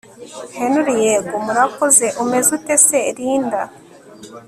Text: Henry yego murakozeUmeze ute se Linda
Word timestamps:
Henry 0.57 0.93
yego 1.05 1.35
murakozeUmeze 1.45 2.49
ute 2.57 2.75
se 2.87 2.99
Linda 3.17 3.63